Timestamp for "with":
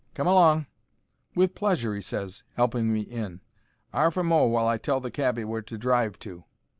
1.35-1.53